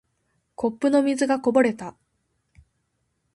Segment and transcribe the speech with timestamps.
[0.55, 1.95] コップの水がこぼれた。